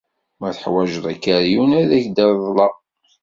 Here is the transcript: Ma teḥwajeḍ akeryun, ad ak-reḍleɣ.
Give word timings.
Ma 0.39 0.49
teḥwajeḍ 0.55 1.05
akeryun, 1.13 1.71
ad 1.81 1.89
ak-reḍleɣ. 1.97 2.73